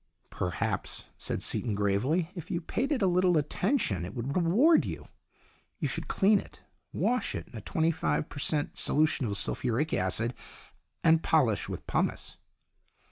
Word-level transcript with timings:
"Perhaps," 0.31 1.03
said 1.15 1.43
Seaton, 1.43 1.75
gravely," 1.75 2.31
if 2.35 2.49
you 2.49 2.59
paid 2.59 2.91
it 2.91 3.03
a 3.03 3.05
little 3.05 3.37
attention 3.37 4.03
it 4.03 4.15
would 4.15 4.35
reward 4.35 4.83
you. 4.83 5.07
You 5.77 5.87
should 5.87 6.07
clean 6.07 6.39
it. 6.39 6.63
Wash 6.91 7.35
it 7.35 7.47
in 7.49 7.55
a 7.55 7.61
twenty 7.61 7.91
five 7.91 8.27
per 8.27 8.39
cent, 8.39 8.79
solution 8.79 9.27
of 9.27 9.37
sulphuric 9.37 9.93
acid, 9.93 10.33
and 11.03 11.21
polish 11.21 11.69
with 11.69 11.85
pumice." 11.85 12.39